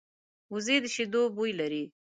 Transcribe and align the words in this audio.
وزې 0.53 0.77
د 0.83 0.85
شیدو 0.93 1.21
بوی 1.35 1.51
لري 1.59 1.83